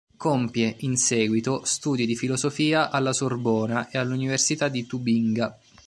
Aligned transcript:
Compie, 0.17 0.77
in 0.79 0.97
seguito, 0.97 1.63
studi 1.63 2.07
di 2.07 2.15
filosofia 2.15 2.89
alla 2.89 3.13
Sorbona 3.13 3.91
e 3.91 3.99
all'Università 3.99 4.67
di 4.67 4.87
Tubinga. 4.87 5.55